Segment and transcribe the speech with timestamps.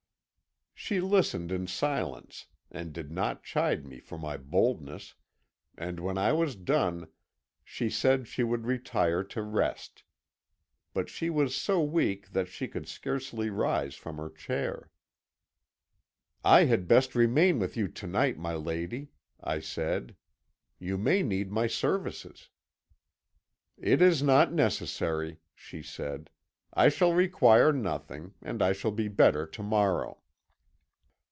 [0.73, 5.13] "She listened in silence, and did not chide me for my boldness,
[5.77, 7.07] and when I was done,
[7.63, 10.01] she said she would retire to rest.
[10.91, 14.89] But she was so weak that she could scarcely rise from her chair.
[16.43, 20.15] "'I had best remain with you to night, my lady,' I said;
[20.79, 22.49] 'you may need my services.'
[23.77, 26.31] "'It is not necessary," she said;
[26.73, 30.17] 'I shall require nothing, and I shall be better to morrow.'